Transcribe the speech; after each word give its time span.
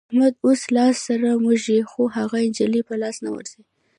احمد 0.09 0.33
اوس 0.45 0.61
لاس 0.75 0.95
سره 1.07 1.29
موږي 1.45 1.77
خو 1.89 2.01
هغه 2.17 2.37
نجلۍ 2.49 2.81
په 2.89 2.93
لاس 3.01 3.15
نه 3.25 3.29
ورځي. 3.35 3.61